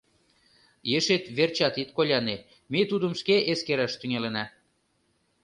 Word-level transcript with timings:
Ешет 0.97 1.23
верчат 1.37 1.75
ит 1.81 1.89
коляне: 1.97 2.35
ме 2.71 2.81
тудым 2.89 3.13
шке 3.19 3.35
эскераш 3.51 3.93
тӱҥалына. 3.99 4.45